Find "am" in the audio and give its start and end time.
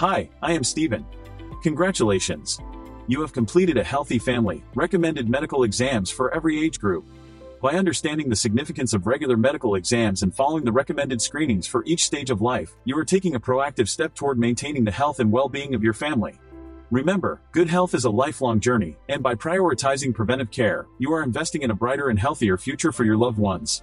0.52-0.64